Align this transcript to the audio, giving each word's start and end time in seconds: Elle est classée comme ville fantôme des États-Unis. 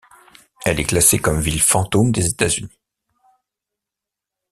Elle 0.65 0.79
est 0.79 0.85
classée 0.85 1.19
comme 1.19 1.39
ville 1.39 1.61
fantôme 1.61 2.11
des 2.11 2.25
États-Unis. 2.25 2.75